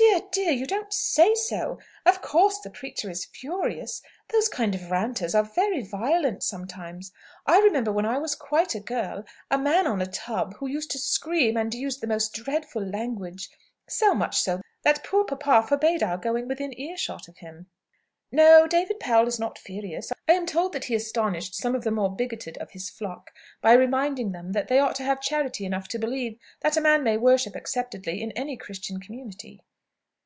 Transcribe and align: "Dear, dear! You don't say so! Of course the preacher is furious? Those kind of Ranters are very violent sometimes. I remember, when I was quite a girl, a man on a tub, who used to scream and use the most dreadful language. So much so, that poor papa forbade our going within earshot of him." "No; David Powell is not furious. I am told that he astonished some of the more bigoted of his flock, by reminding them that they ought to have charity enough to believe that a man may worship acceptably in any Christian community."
"Dear, 0.00 0.20
dear! 0.30 0.52
You 0.52 0.64
don't 0.64 0.92
say 0.92 1.34
so! 1.34 1.80
Of 2.06 2.22
course 2.22 2.60
the 2.60 2.70
preacher 2.70 3.10
is 3.10 3.24
furious? 3.24 4.00
Those 4.28 4.46
kind 4.48 4.72
of 4.76 4.92
Ranters 4.92 5.34
are 5.34 5.42
very 5.42 5.82
violent 5.82 6.44
sometimes. 6.44 7.10
I 7.46 7.58
remember, 7.58 7.90
when 7.90 8.06
I 8.06 8.16
was 8.18 8.36
quite 8.36 8.76
a 8.76 8.80
girl, 8.80 9.24
a 9.50 9.58
man 9.58 9.88
on 9.88 10.00
a 10.00 10.06
tub, 10.06 10.54
who 10.58 10.68
used 10.68 10.92
to 10.92 10.98
scream 11.00 11.56
and 11.56 11.74
use 11.74 11.98
the 11.98 12.06
most 12.06 12.32
dreadful 12.32 12.80
language. 12.84 13.48
So 13.88 14.14
much 14.14 14.38
so, 14.40 14.60
that 14.84 15.02
poor 15.02 15.24
papa 15.24 15.66
forbade 15.66 16.04
our 16.04 16.16
going 16.16 16.46
within 16.46 16.78
earshot 16.78 17.26
of 17.26 17.38
him." 17.38 17.66
"No; 18.30 18.68
David 18.68 19.00
Powell 19.00 19.26
is 19.26 19.40
not 19.40 19.58
furious. 19.58 20.12
I 20.28 20.32
am 20.34 20.46
told 20.46 20.74
that 20.74 20.84
he 20.84 20.94
astonished 20.94 21.56
some 21.56 21.74
of 21.74 21.82
the 21.82 21.90
more 21.90 22.14
bigoted 22.14 22.56
of 22.58 22.70
his 22.70 22.88
flock, 22.88 23.32
by 23.60 23.72
reminding 23.72 24.30
them 24.30 24.52
that 24.52 24.68
they 24.68 24.78
ought 24.78 24.94
to 24.96 25.02
have 25.04 25.20
charity 25.20 25.64
enough 25.64 25.88
to 25.88 25.98
believe 25.98 26.38
that 26.60 26.76
a 26.76 26.80
man 26.80 27.02
may 27.02 27.16
worship 27.16 27.56
acceptably 27.56 28.22
in 28.22 28.30
any 28.32 28.56
Christian 28.56 29.00
community." 29.00 29.60